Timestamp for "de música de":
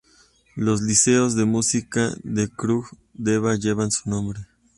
1.35-2.47